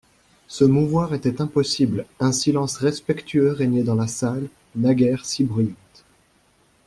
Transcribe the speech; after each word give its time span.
Se 0.47 0.63
mouvoir 0.63 1.13
était 1.13 1.41
impossible: 1.43 2.07
un 2.19 2.31
silence 2.31 2.77
respectueux 2.77 3.51
régnait 3.51 3.83
dans 3.83 3.93
la 3.93 4.07
salle, 4.07 4.47
naguère 4.75 5.25
si 5.27 5.43
bruyante. 5.43 6.05